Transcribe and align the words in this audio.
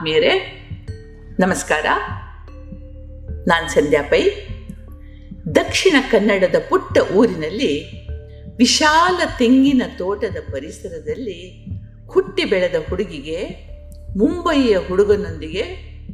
ಆತ್ಮೀಯರೇ, 0.00 0.30
ನಮಸ್ಕಾರ. 1.40 1.86
ನಾನು 3.48 3.68
ಸಂಧ್ಯಾ 3.68 4.02
ಪೈ. 4.02 4.22
ದಕ್ಷಿಣ 5.54 5.94
ಕನ್ನಡದ 6.10 6.54
ಪುಟ್ಟ 6.68 6.98
ಊರಿನಲ್ಲಿ 7.12 7.84
ವಿಶಾಲ 8.56 9.22
ತೆಂಗಿನ 9.38 9.82
ತೋಟದ 9.98 10.36
ಪರಿಸರದಲ್ಲಿ 10.52 11.66
ಹುಟ್ಟಿ 12.06 12.44
ಬೆಳೆದ 12.44 12.74
ಹುಡುಗಿಗೆ, 12.88 13.48
ಮುಂಬಯಿಯ 14.18 14.78
ಹುಡುಗನೊಂದಿಗೆ 14.88 15.62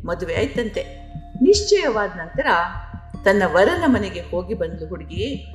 ಮದುವೆ 0.06 0.36
ಆಯ್ತಂತೆ. 0.36 1.12
ನಿಶ್ಚಯವಾದ 1.42 2.10
ನಂತರ 2.10 2.46
ತನ್ನ 3.24 3.42
ವರನ 3.46 3.82
ಮನೆಗೆ 3.86 4.20
ಹೋಗಿ 4.20 4.54
ಬಂದ 4.54 4.88
ಹುಡುಗಿ. 4.88 5.46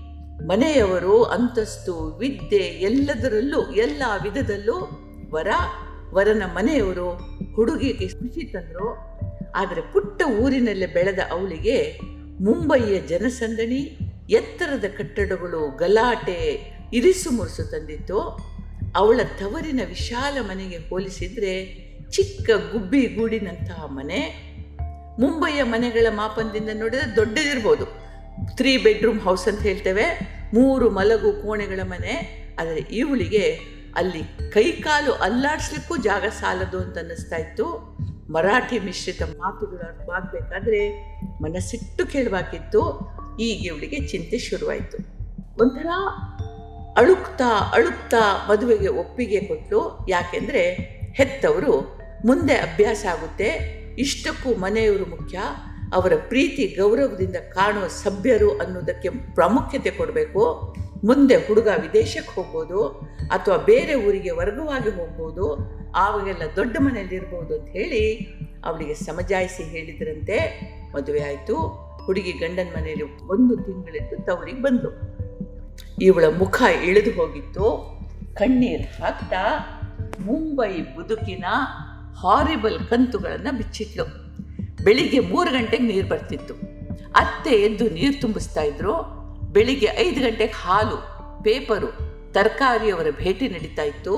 ಮನೆಯವರು, 0.48 1.23
ಅಂತಸ್ತು, 1.23 2.18
ವಿದ್ಯೆ 2.18 2.59
ಎಲ್ಲದರಲ್ಲೂ, 2.59 3.71
ಎಲ್ಲ 3.71 4.04
ವಿಧದಲ್ಲೂ 4.23 4.89
ವರ, 5.32 5.48
ವರನ 6.13 6.43
ಮನೆಯವರು 6.45 7.30
ಹುಡುಗಿಗೆ 7.55 8.07
ಖುಷಿ 8.07 8.43
ತಂದರು, 8.43 8.89
ಆದರೆ 9.55 9.82
ಪುಟ್ಟ 9.93 10.21
ಊರಿನಲ್ಲೇ 10.39 10.86
ಬೆಳೆದ 10.86 11.19
ಅವಳಿಗೆ 11.32 11.77
ಮುಂಬಯಿಯ 12.41 13.00
ಜನಸಂದಣಿ, 13.00 13.82
ಎತ್ತರದ 14.29 14.86
ಕಟ್ಟಡಗಳು, 14.97 15.77
ಗಲಾಟೆ, 15.77 16.39
ಇರಿಸು 16.93 17.32
ಮುರುಸು 17.32 17.64
ತಂದಿತ್ತು. 17.71 18.19
ಅವಳ 18.96 19.19
ತವರಿನ 19.39 19.82
ವಿಶಾಲ 19.87 20.37
ಮನೆಗೆ 20.41 20.77
ಹೋಲಿಸಿದರೆ 20.89 21.54
ಚಿಕ್ಕ 22.11 22.50
ಗುಬ್ಬಿ 22.71 23.01
ಗೂಡಿನಂತಹ 23.07 23.86
ಮನೆ. 23.86 24.21
ಮುಂಬಯಿಯ 25.19 25.63
ಮನೆಗಳ 25.63 26.07
ಮಾಪನದಿಂದ 26.10 26.69
ನೋಡಿದರೆ 26.74 27.15
ದೊಡ್ಡದಿರ್ಬೋದು. 27.15 27.86
ತ್ರೀ 28.55 28.77
ಬೆಡ್ರೂಮ್ 28.77 29.19
ಹೌಸ್ 29.19 29.47
ಅಂತ 29.47 29.60
ಹೇಳ್ತೇವೆ. 29.60 30.05
ಮೂರು 30.54 30.89
ಮಲಗು 30.89 31.32
ಕೋಣೆಗಳ 31.41 31.79
ಮನೆ. 31.83 32.13
ಆದರೆ 32.59 32.81
ಇವಳಿಗೆ 32.91 33.44
ಅಲ್ಲಿ 33.95 34.52
ಕೈಕಾಲು 34.52 35.13
ಅಲ್ಲಾಡಿಸ್ಲಿಕ್ಕೂ 35.13 35.97
ಜಾಗ 35.97 36.25
ಸಾಲದು 36.25 36.80
ಅಂತ 36.80 36.97
ಅನ್ನಿಸ್ತಾ 36.97 37.36
ಇತ್ತು. 37.36 37.97
ಮರಾಠಿ 38.33 38.79
ಮಿಶ್ರಿತ 38.79 39.21
ಮಾತುಗಳು 39.21 40.11
ಆಗ್ಬೇಕಾದ್ರೆ 40.11 40.89
ಮನಸ್ಸಿಟ್ಟು 41.43 42.07
ಕೇಳಬೇಕಿತ್ತು. 42.07 43.11
ಈಗ 43.39 43.66
ಇವಳಿಗೆ 43.66 44.07
ಚಿಂತೆ 44.07 44.38
ಶುರುವಾಯಿತು. 44.38 44.97
ಒಂಥರ 45.63 45.88
ಅಳುಕ್ತಾ 46.97 47.71
ಅಳುಕ್ತಾ 47.73 48.47
ಮದುವೆಗೆ 48.49 48.88
ಒಪ್ಪಿಗೆ 48.88 49.41
ಕೊಟ್ಟಲು 49.41 50.05
ಯಾಕೆಂದರೆ 50.09 50.71
ಹೆತ್ತವರು 51.16 52.01
ಮುಂದೆ 52.25 52.53
ಅಭ್ಯಾಸ 52.53 53.05
ಆಗುತ್ತೆ. 53.11 53.47
ಇಷ್ಟಕ್ಕೂ 53.97 54.55
ಮನೆಯವರು 54.55 55.05
ಮುಖ್ಯ. 55.05 55.39
ಅವರ 55.94 56.13
ಪ್ರೀತಿ 56.27 56.75
ಗೌರವದಿಂದ 56.79 57.35
ಕಾಣುವ 57.35 57.88
ಸಭ್ಯರು 57.88 58.57
ಅನ್ನೋದಕ್ಕೆ 58.57 59.09
ಪ್ರಾಮುಖ್ಯತೆ 59.09 59.91
ಕೊಡಬೇಕು. 59.91 60.75
ಮುಂದೆ 61.03 61.35
ಹುಡುಗ 61.35 61.67
ವಿದೇಶಕ್ಕೆ 61.81 62.35
ಹೋಗ್ಬೋದು 62.35 62.83
ಅಥವಾ 63.31 63.57
ಬೇರೆ 63.57 63.94
ಊರಿಗೆ 63.94 64.31
ವರ್ಗವಾಗಿ 64.31 64.89
ಹೋಗ್ಬೋದು, 64.89 65.57
ಆವಾಗೆಲ್ಲ 65.91 66.41
ದೊಡ್ಡ 66.55 66.77
ಮನೆಯಲ್ಲಿ 66.80 67.16
ಇರ್ಬೋದು 67.16 67.59
ಅಂತ 67.59 67.69
ಹೇಳಿ 67.69 68.17
ಅವಳಿಗೆ 68.66 68.94
ಸಮಜಾಯಿಸಿ 68.94 69.63
ಹೇಳಿದ್ರಂತೆ. 69.63 70.38
ಮದುವೆ 70.95 71.22
ಆಯಿತು. 71.22 71.55
ಹುಡುಗಿ 72.05 72.31
ಗಂಡನ 72.31 72.67
ಮನೆಯಲ್ಲಿ 72.77 73.27
ಒಂದು 73.27 73.55
ತಿಂಗಳಿದ್ದು 73.55 74.25
ತವರಿಗೆ 74.25 74.61
ಬಂದು. 74.61 74.89
ಇವಳ 76.02 76.23
ಮುಖ 76.38 76.61
ಇಳಿದು 76.83 77.11
ಹೋಗಿತ್ತು. 77.11 77.66
ಕಣ್ಣೀರು 78.33 79.03
ಹಾಕ್ತಾ 79.03 79.44
ಮುಂಬೈ 80.19 80.81
ಬದುಕಿನ 80.81 81.45
ಹಾರಿಬಲ್ 82.16 82.79
ಕಂತುಗಳನ್ನು 82.89 83.57
ಬಿಚ್ಚಿಟ್ಲು. 83.57 84.05
ಬೆಳಿಗ್ಗೆ 84.83 85.19
ಮೂರು 85.19 85.52
ಗಂಟೆಗೆ 85.52 85.83
ನೀರು 85.83 86.07
ಬರ್ತಿತ್ತು. 86.07 86.53
ಅತ್ತೆ 87.13 87.49
ಎದ್ದು 87.49 87.89
ನೀರು 87.89 88.22
ತುಂಬಿಸ್ತಾ 88.22 88.61
ಇದ್ರು. 88.61 89.20
ಬೆಳಿಗ್ಗೆ 89.52 89.88
ಐದು 89.97 90.21
ಗಂಟೆಗೆ 90.21 90.53
ಹಾಲು, 90.53 90.97
ಪೇಪರು 91.44 92.11
ತರಕಾರಿಯವರ 92.33 93.07
ಭೇಟಿ 93.11 93.49
ನಡೀತಾ 93.49 93.83
ಇತ್ತು. 93.83 94.17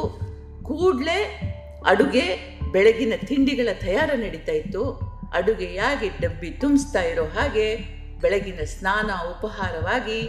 ಕೂಡಲೇ 0.64 1.20
ಅಡುಗೆ, 1.86 2.26
ಬೆಳಗಿನ 2.72 3.14
ತಿಂಡಿಗಳ 3.28 3.70
ತಯಾರ 3.74 4.10
ನಡೀತಾ 4.16 4.52
ಇತ್ತು. 4.52 4.84
ಅಡುಗೆಯಾಗಿ 5.34 6.10
ಡಬ್ಬಿ 6.22 6.50
ತುಂಬಿಸ್ತಾ 6.50 7.02
ಇರೋ 7.02 7.26
ಹಾಗೆ 7.26 7.78
ಬೆಳಗಿನ 8.22 8.64
ಸ್ನಾನ, 8.64 9.12
ಉಪಹಾರವಾಗಿ 9.30 10.20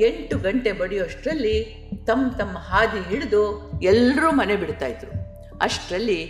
ಎಂಟು 0.00 0.38
ಗಂಟೆ 0.38 0.72
ಬಡಿಯೋಷ್ಟರಲ್ಲಿ 0.72 1.56
ತಮ್ಮ 2.06 2.36
ತಮ್ಮ 2.36 2.58
ಹಾದಿ 2.58 3.08
ಹಿಡಿದು 3.08 3.72
ಎಲ್ಲರೂ 3.82 4.30
ಮನೆ 4.30 4.56
ಬಿಡ್ತಾ 4.56 4.86
ಇದ್ರು. 4.86 5.12
ಅಷ್ಟರಲ್ಲಿ 5.58 6.20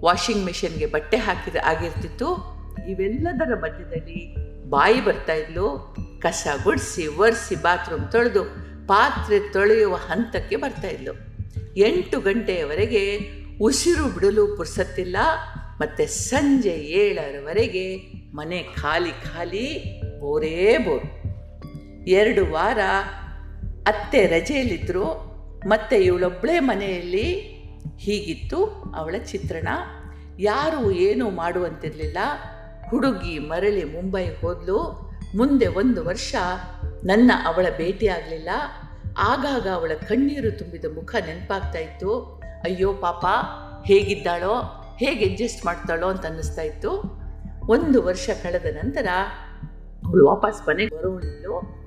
ವಾಷಿಂಗ್ 0.00 0.44
ಮಿಷಿನ್ಗೆ 0.44 0.86
ಬಟ್ಟೆ 0.86 1.16
ಹಾಕಿದ 1.16 1.56
ಆಗಿರ್ತಿತ್ತು. 1.64 2.28
ಇವೆಲ್ಲದರ 2.88 3.54
ಮಧ್ಯದಲ್ಲಿ 3.54 4.20
ಬಾಯಿ 4.70 5.04
ಬರ್ತಾ 5.04 5.32
ಇದ್ಲು. 5.32 5.96
ಕಸ 6.20 6.46
ಗುಡಿಸಿ, 6.62 7.06
ಒರೆಸಿ, 7.06 7.56
ಬಾತ್ರೂಮ್ 7.56 8.12
ತೊಳೆದು 8.12 8.44
ಪಾತ್ರೆ 8.86 9.40
ತೊಳೆಯುವ 9.40 9.94
ಹಂತಕ್ಕೆ 9.94 10.56
ಬರ್ತಾ 10.56 10.88
ಇದ್ಲು. 10.88 11.12
ಎಂಟು 11.76 12.20
ಗಂಟೆಯವರೆಗೆ 12.20 13.18
ಉಸಿರು 13.62 14.04
ಬಿಡಲು 14.04 14.56
ಪುರ್ಸತ್ತಿಲ್ಲ, 14.56 15.16
ಮತ್ತು 15.80 16.06
ಸಂಜೆ 16.06 16.70
ಏಳರವರೆಗೆ 16.70 17.96
ಮನೆ 18.34 18.62
ಖಾಲಿ 18.62 19.10
ಖಾಲಿ 19.10 20.00
ಬೋರೇ 20.20 20.78
ಬೋರು. 20.78 21.28
ಎರಡು 22.06 22.52
ವಾರ 22.52 22.78
ಅತ್ತೆ 23.86 24.26
ರಜೆಯಲ್ಲಿದ್ದರು 24.26 25.04
ಮತ್ತು 25.68 25.96
ಇವಳೊಬ್ಬಳೇ 25.96 26.58
ಮನೆಯಲ್ಲಿ, 26.58 27.32
ಹೀಗಿತ್ತು 27.98 28.64
ಅವಳ 28.96 29.14
ಚಿತ್ರಣ. 29.26 29.68
ಯಾರೂ 30.38 30.90
ಏನೂ 30.90 31.30
ಮಾಡುವಂತಿರಲಿಲ್ಲ. 31.30 32.18
ಹುಡುಗಿ 32.90 33.38
ಮರಳಿ 33.38 33.84
ಮುಂಬೈ 33.84 34.24
ಹೋದ್ಲು. 34.24 35.07
ಮುಂದೆ 35.36 35.66
ಒಂದು 35.66 36.04
ವರ್ಷ 36.04 36.34
ನನ್ನ 37.04 37.30
ಅವಳ 37.46 37.66
ಭೇಟಿಯಾಗಲಿಲ್ಲ. 37.76 38.48
ಆಗಾಗ 39.18 39.68
ಅವಳ 39.74 39.92
ಕಣ್ಣೀರು 40.08 40.58
ತುಂಬಿದ 40.58 40.84
ಮುಖ 40.94 41.14
ನೆನಪಾಗ್ತಾ 41.26 41.78
ಇತ್ತು. 41.78 42.20
ಅಯ್ಯೋ 42.64 42.92
ಪಾಪ, 42.92 43.26
ಹೇಗಿದ್ದಾಳೋ, 43.86 44.84
ಹೇಗೆ 44.98 45.24
ಅಡ್ಜಸ್ಟ್ 45.24 45.66
ಮಾಡ್ತಾಳೋ 45.66 46.08
ಅಂತ 46.08 46.26
ಅನ್ನಿಸ್ತಾ 46.26 46.62
ಇತ್ತು. 46.62 46.90
ಒಂದು 47.66 48.02
ವರ್ಷ 48.02 48.30
ಕಳೆದ 48.42 48.76
ನಂತರ 48.76 49.06
ಅವಳು 50.06 50.26
ವಾಪಸ್ 50.26 50.68
ಮನೆಗೆ 50.68 50.98
ಬರೋಳಿದ್ಲು 50.98 51.78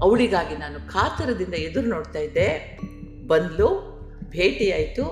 ಅವಳಿಗಾಗಿ 0.00 0.56
ನಾನು 0.56 0.92
ಕಾತರದಿಂದ 0.92 1.54
ಎದುರು 1.54 1.86
ನೋಡ್ತಾ 1.86 2.18
ಇದ್ದೆ. 2.18 2.78
ಬಂದ್ಲು 3.26 3.94
ಭೇಟಿಯಾಯಿತು 4.30 5.04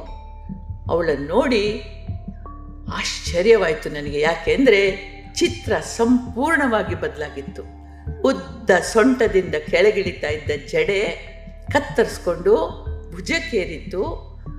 ಅವಳನ್ನು 0.90 1.26
ನೋಡಿ 1.26 1.82
ಆಶ್ಚರ್ಯವಾಯಿತು 2.94 3.88
ನನಗೆ. 3.88 4.20
ಯಾಕೆಂದರೆ 4.20 5.11
ಚಿತ್ರ 5.34 5.72
ಸಂಪೂರ್ಣವಾಗಿ 5.76 6.94
ಬದಲಾಗಿತ್ತು. 6.94 7.62
ಉದ್ದ 8.22 8.70
ಸೊಂಟದಿಂದ 8.70 9.54
ಕೆಳಗಿಳಿತಾ 9.70 10.28
ಇದ್ದ 10.28 10.50
ಜಡೆ 10.68 11.00
ಕತ್ತರಿಸ್ಕೊಂಡು 11.72 12.54
ಭುಜಕ್ಕೇರಿತ್ತು. 13.12 14.02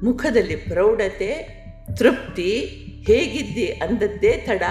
ಮುಖದಲ್ಲಿ 0.03 0.55
ಪ್ರೌಢತೆ, 0.55 1.31
ತೃಪ್ತಿ, 1.95 2.51
ಹೇಗಿದ್ದಿ 3.07 3.65
ಅಂದದ್ದೇ 3.65 4.33
ತಡ, 4.47 4.63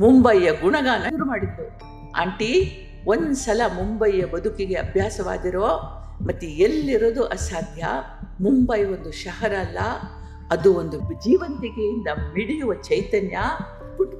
ಮುಂಬೈಯ 0.00 0.52
ಗುಣಗಾನ 0.52 1.02
ಶುರು 1.02 1.24
ಮಾಡಿದ್ದು 1.24 1.64
ಆಂಟಿ, 2.12 2.52
ಒಂದ್ಸಲ 3.06 3.60
ಮುಂಬೈಯ 3.74 4.24
ಬದುಕಿಗೆ 4.24 4.74
ಅಭ್ಯಾಸವಾದಿರೋ, 4.74 5.68
ಮತ್ತು 6.26 6.46
ಎಲ್ಲಿರೋದು 6.46 7.24
ಅಸಾಧ್ಯ? 7.24 7.86
ಮುಂಬೈ 8.40 8.84
ಒಂದು 8.84 9.12
ಶಹರ 9.12 9.52
ಅಲ್ಲ, 9.54 9.78
ಅದು 10.50 10.74
ಒಂದು 10.74 10.98
ಜೀವಂತಿಕೆಯಿಂದ 10.98 12.08
ಮಿಡಿಯುವ 12.32 12.74
ಚೈತನ್ಯ. 12.74 13.36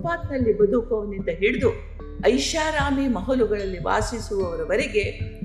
ಫುಟ್ಪಾತ್ನಲ್ಲಿ 0.07 0.59
ಬದುಕುವವನಿಂದ 0.59 1.29
ಹಿಡಿದು 1.29 1.73
ಐಷಾರಾಮಿ 2.27 3.09
ಮಹಲುಗಳಲ್ಲಿ 3.09 3.83
ವಾಸಿಸುವವರವರೆಗೆ 3.83 5.01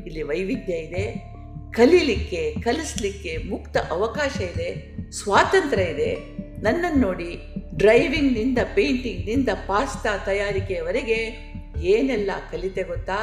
ಇಲ್ಲಿ 0.05 0.21
ವೈವಿಧ್ಯ 0.21 0.73
ಇದೆ. 0.73 1.33
ಕಲೀಲಿಕ್ಕೆ, 1.71 2.55
ಕಲಿಸ್ಲಿಕ್ಕೆ 2.61 3.37
ಮುಕ್ತ 3.37 3.77
ಅವಕಾಶ 3.77 4.41
ಇದೆ. 4.41 4.97
ಸ್ವಾತಂತ್ರ್ಯ 5.11 5.83
ಇದೆ. 5.83 6.15
ನನ್ನನ್ನು 6.63 7.01
ನೋಡಿ 7.01 7.41
ಡ್ರೈವಿಂಗ್ನಿಂದ, 7.77 8.57
ಪೇಂಟಿಂಗ್ನಿಂದ, 8.75 9.49
ಪಾಸ್ತಾ 9.67 10.17
ತಯಾರಿಕೆಯವರೆಗೆ 10.17 11.53
ಏನೆಲ್ಲ 11.81 12.31
ಕಲಿತೆ 12.51 12.83
ಗೊತ್ತಾ? 12.83 13.19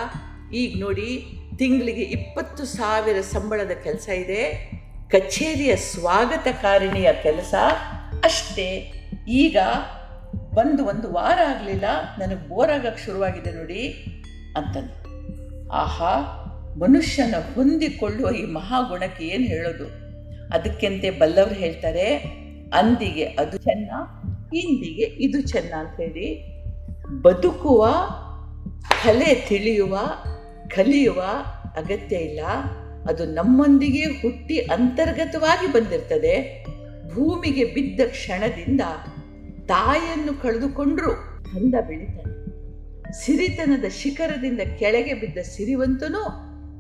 ಈಗ 0.55 0.81
ನೋಡಿ, 0.81 1.25
ತಿಂಗಳಿಗೆ 1.59 2.03
ಇಪ್ಪತ್ತು 2.03 2.65
ಸಾವಿರ 2.65 3.21
ಸಂಬಳದ 3.21 3.71
ಕೆಲಸ 3.85 4.09
ಇದೆ. 4.09 4.71
ಕಚೇರಿಯ 5.11 5.77
ಸ್ವಾಗತಕಾರಿಣಿಯ 5.77 7.09
ಕೆಲಸ 7.23 7.55
ಅಷ್ಟೇ. 8.25 8.93
ಈಗ 9.29 9.57
ಬಂದು 10.55 10.85
ಒಂದು 10.85 11.13
ವಾರ 11.13 11.39
ಆಗಲಿಲ್ಲ, 11.49 11.85
ನನಗೆ 12.19 12.49
ಬೋರ್ 12.49 12.71
ಆಗಕ್ಕೆ 12.71 13.05
ಶುರುವಾಗಿದೆ 13.05 13.51
ನೋಡಿ 13.53 13.83
ಅಂತಂದು. 14.57 14.97
ಆಹಾ, 15.73 16.15
ಮನುಷ್ಯನ 16.79 17.35
ಹೊಂದಿಕೊಳ್ಳುವ 17.55 18.31
ಈ 18.31 18.45
ಮಹಾಗುಣಕ್ಕೆ 18.47 19.25
ಏನು 19.25 19.45
ಹೇಳೋದು? 19.45 19.87
ಅದಕ್ಕೆಂತೆ 20.55 21.11
ಬಲ್ಲವರು 21.11 21.55
ಹೇಳ್ತಾರೆ, 21.55 22.17
ಅಂದಿಗೆ 22.75 23.25
ಅದು 23.25 23.57
ಚೆನ್ನ 23.57 23.91
ಇಂದಿಗೆ 24.55 25.03
ಇದು 25.03 25.41
ಚೆನ್ನ 25.41 25.75
ಅಂತ 25.75 26.01
ಹೇಳಿ. 26.01 26.29
ಬದುಕುವ, 27.23 27.87
ಕಲೆ 29.05 29.35
ತಿಳಿಯುವ, 29.49 29.99
ಕಲಿಯುವ 30.69 31.21
ಅಗತ್ಯ 31.77 32.17
ಇಲ್ಲ. 32.17 32.41
ಅದು 33.09 33.25
ನಮ್ಮೊಂದಿಗೆ 33.25 34.05
ಹುಟ್ಟಿ 34.05 34.59
ಅಂತರ್ಗತವಾಗಿ 34.59 35.73
ಬಂದಿರ್ತದೆ. 35.73 36.35
ಭೂಮಿಗೆ 37.15 37.65
ಬಿದ್ದ 37.65 38.01
ಕ್ಷಣದಿಂದ 38.07 38.81
ತಾಯಿಯನ್ನು 39.69 40.43
ಕಳೆದುಕೊಂಡ್ರು. 40.43 41.11
ಕಂದ 41.45 41.75
ಬೆಳಿತಾನೆ. 41.87 42.39
ಸಿರಿತನದ 43.25 43.85
ಶಿಖರದಿಂದ 43.89 44.61
ಕೆಳಗೆ 44.79 45.15
ಬಿದ್ದ 45.15 45.39
ಸಿರಿವಂತನು 45.39 46.25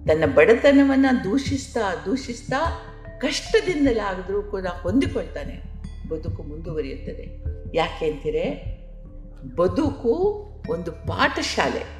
ತನ್ನ 0.06 0.34
ಬಡತನವನ್ನು 0.34 1.24
ದೂಷಿಸ್ತಾ 1.24 1.80
ದೂಷಿಸ್ತಾ 2.06 2.82
ಕಷ್ಟದಿಂದಲಾಗದರೂ 3.18 4.42
ಕೂಡ 4.42 4.66
ಹೊಂದಿಕೊಳ್ತಾನೆ. 4.66 5.62
ಬದುಕು 6.08 6.42
ಮುಂದುವರಿಯುತ್ತದೆ. 6.42 7.44
ಯಾಕೆ 7.76 8.10
ಅಂತೀರೆ? 8.10 8.78
ಬದುಕು 9.56 10.44
ಒಂದು 10.70 10.92
ಪಾಠಶಾಲೆ. 10.92 11.98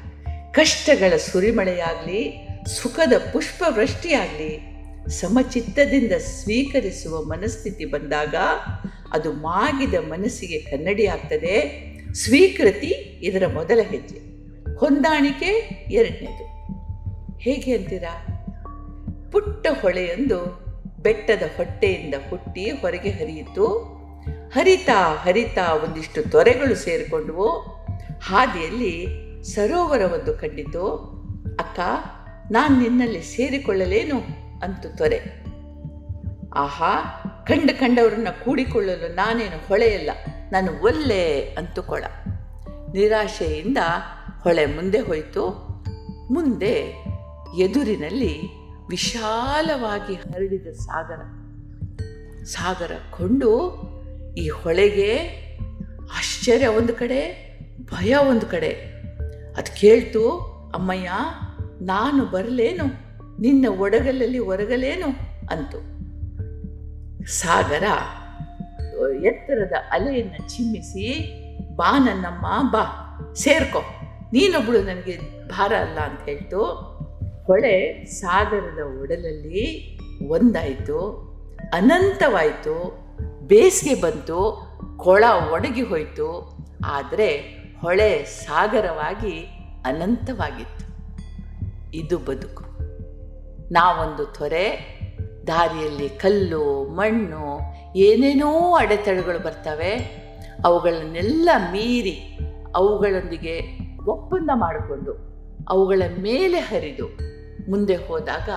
ಕಷ್ಟಗಳ 0.51 1.17
ಸುರಿಮಳೆಯಾಗಲಿ, 1.17 2.47
ಸುಖದ 2.81 3.13
ಪುಷ್ಪವೃಷ್ಟಿಯಾಗಲಿ, 3.33 4.69
ಸಮಚಿತ್ತದಿಂದ 5.09 6.11
ಸ್ವೀಕರಿಸುವ 6.11 7.23
ಮನಸ್ಥಿತಿ 7.23 7.85
ಬಂದಾಗ 7.85 8.35
ಅದು 9.13 9.31
ಮಾಗಿದ 9.31 9.93
ಮನಸ್ಸಿಗೆ 9.93 10.59
ಕನ್ನಡಿ 10.59 11.07
ಆಗ್ತದೆ. 11.07 11.89
ಸ್ವೀಕೃತಿ 12.13 12.87
ಇದರ 13.21 13.47
ಮೊದಲ 13.47 13.79
ಹೆಜ್ಜೆ. 13.81 14.29
ಹೊಂದಾಣಿಕೆ 14.75 15.45
ಎರಡನೇದು. 15.91 16.49
ಹೇಗೆ 17.39 17.77
ಅಂತೀರಾ? 17.77 18.25
ಪುಟ್ಟ 19.31 19.67
ಹೊಳೆಯೊಂದು 19.81 20.69
ಬೆಟ್ಟದ 21.03 21.41
ಹೊಟ್ಟೆಯಿಂದ 21.57 22.13
ಹುಟ್ಟಿ 22.29 22.69
ಹೊರಗೆ 22.69 23.09
ಹರಿಯಿತು. 23.09 23.99
ಹರಿತಾ 24.53 25.15
ಹರಿತಾ 25.15 25.73
ಒಂದಿಷ್ಟು 25.73 26.23
ತೊರೆಗಳು 26.23 26.75
ಸೇರಿಕೊಂಡವು. 26.75 27.49
ಹಾದಿಯಲ್ಲಿ 28.21 29.07
ಸರೋವರವೊಂದು 29.43 30.33
ಕಂಡಿತು. 30.33 30.89
ಅಕ್ಕ, 31.59 31.79
ನಾನು 32.51 32.79
ನಿನ್ನಲ್ಲಿ 32.79 33.21
ಸೇರಿಕೊಳ್ಳಲೇನು? 33.21 34.17
ಅಂತು 34.63 34.97
ತೊರೆ. 34.97 35.21
ಆಹಾ 36.53 37.23
ಕಂಡ 37.49 37.69
ಕಂಡವರನ್ನ 37.69 38.27
ಕೂಡಿಕೊಳ್ಳಲು 38.43 39.15
ನಾನೇನು 39.15 39.67
ಹೊಳೆಯಲ್ಲ. 39.67 40.09
ನಾನು 40.51 40.83
ಒಲ್ಲೆ 40.83 41.41
ಅಂತುಕೊಳ 41.41 42.03
ನಿರಾಶೆಯಿಂದ 42.93 43.77
ಹೊಳೆ 44.41 44.65
ಮುಂದೆ 44.65 44.99
ಹೋಯಿತು. 44.99 45.49
ಮುಂದೆ 46.33 47.05
ಎದುರಿನಲ್ಲಿ 47.57 48.41
ವಿಶಾಲವಾಗಿ 48.89 50.15
ಹರಡಿದ 50.15 50.67
ಸಾಗರ. 50.67 51.21
ಸಾಗರ 52.43 52.91
ಕೊಂಡು 53.11 53.81
ಈ 54.37 54.49
ಹೊಳೆಗೆ 54.49 55.15
ಆಶ್ಚರ್ಯ 56.17 56.67
ಒಂದು 56.67 56.93
ಕಡೆ, 56.93 57.49
ಭಯ 57.83 58.15
ಒಂದು 58.15 58.45
ಕಡೆ. 58.45 58.69
ಅದು 59.57 59.79
ಕೇಳ್ತು, 59.79 60.29
ಅಮ್ಮಯ್ಯ, 60.75 61.11
ನಾನು 61.81 62.25
ಬರಲೇನು? 62.25 62.85
ನಿನ್ನ 63.41 63.67
ಒಡಗಲಲ್ಲಿ 63.67 64.39
ಒರಗಲೇನು 64.39 65.07
ಅಂತು. 65.47 65.98
ಸಾಗರ 67.27 67.83
ಎತ್ತರದ 69.25 69.73
ಅಲೆಯನ್ನು 69.91 70.49
ಚಿಮ್ಮಿಸಿ, 70.49 71.33
ಬಾ 71.75 71.97
ನನ್ನಮ್ಮ, 71.97 72.71
ಬಾ, 72.71 72.83
ಸೇರ್ಕೊ. 73.35 73.79
ನೀನೊಬ್ಬಳು 74.33 74.81
ನನಗೆ 74.81 75.47
ಭಾರ 75.47 75.73
ಅಲ್ಲ 75.73 75.99
ಅಂತ 75.99 76.19
ಹೇಳ್ತು. 76.21 76.65
ಹೊಳೆ 77.45 78.05
ಸಾಗರದ 78.05 79.01
ಒಡಲಲ್ಲಿ 79.01 79.97
ಒಂದಾಯಿತು, 80.27 81.29
ಅನಂತವಾಯಿತು, 81.73 82.97
ಬೇಸಿಗೆ 83.47 84.01
ಬಂತು, 84.01 84.69
ಕೊಳ 84.97 85.23
ಒಡಗಿ 85.51 85.81
ಹೋಯಿತು, 85.81 86.57
ಆದರೆ 86.85 87.37
ಹೊಳೆ 87.81 88.23
ಸಾಗರವಾಗಿ 88.23 89.45
ಅನಂತವಾಗಿತ್ತು. 89.85 90.89
ಇದು 91.93 92.17
ಬದುಕು. 92.17 92.63
ನಾವೊಂದು 93.71 94.25
ತೊರೆ 94.25 94.98
ದಾರಿಯಲ್ಲಿ 95.49 96.09
ಕಲ್ಲು, 96.09 96.65
ಮಣ್ಣು, 96.95 97.45
ಏನೇನೋ 97.95 98.75
ಅಡೆತಡೆಗಳು 98.75 99.39
ಬರ್ತವೆ, 99.39 99.93
ಅವುಗಳನ್ನೆಲ್ಲ 100.65 101.49
ಮೀರಿ 101.71 102.17
ಅವುಗಳೊಂದಿಗೆ 102.75 103.55
ಒಪ್ಪಂದ 104.05 104.49
ಮಾಡಿಕೊಂಡು 104.53 105.11
ಅವುಗಳ 105.69 106.01
ಮೇಲೆ 106.19 106.59
ಹರಿದು 106.59 107.07
ಮುಂದೆ 107.71 107.95
ಹೋದಾಗ 107.95 108.49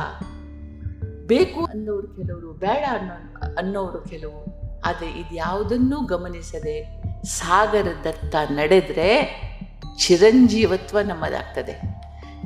ಬೇಕು 1.26 1.64
ಅನ್ನೋರು 1.64 2.08
ಕೆಲವರು, 2.08 2.52
ಬೇಡ 2.52 2.84
ಅನ್ನೋ, 3.00 3.16
ಅನ್ನೋರು 3.58 4.00
ಕೆಲವು, 4.10 4.40
ಆದರೆ 4.80 5.10
ಇದ್ಯಾವುದನ್ನೂ 5.20 5.98
ಗಮನಿಸದೆ 6.06 6.76
ಸಾಗರದತ್ತ 7.24 8.34
ನಡೆದರೆ 8.50 9.08
ಚಿರಂಜೀವತ್ವ 9.98 11.00
ನಮ್ಮದಾಗ್ತದೆ. 11.00 11.74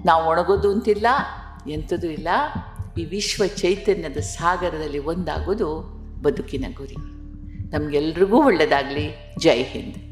ನಾವು 0.05 0.31
ಒಣಗೋದು 0.31 0.71
ಅಂತಿಲ್ಲ 0.71 1.07
ಎಂಥದೂ 1.69 2.07
ಇಲ್ಲ. 2.07 2.29
ಈ 2.99 3.05
ವಿಶ್ವ 3.05 3.47
ಚೈತನ್ಯದ 3.47 4.17
ಸಾಗರದಲ್ಲಿ 4.17 4.99
ಒಂದಾಗೋದು 4.99 5.83
ಬದುಕಿನ 6.23 6.65
ಗುರಿ. 6.77 6.95
ನಮಗೆಲ್ರಿಗೂ 7.71 8.45
ಒಳ್ಳೆಯದಾಗಲಿ 8.45 9.35
ಜೈ 9.39 9.63
ಹಿಂದ್. 9.63 10.06